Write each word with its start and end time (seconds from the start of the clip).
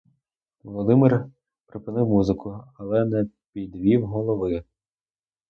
Володимир 0.63 1.25
припинив 1.65 2.07
музику, 2.07 2.63
але 2.77 3.05
не 3.05 3.25
підвів 3.53 4.05
голови. 4.05 4.63